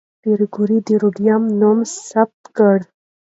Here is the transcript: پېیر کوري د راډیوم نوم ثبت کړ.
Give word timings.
پېیر 0.21 0.41
کوري 0.55 0.77
د 0.87 0.89
راډیوم 1.01 1.43
نوم 1.59 1.79
ثبت 2.09 2.41
کړ. 2.57 2.77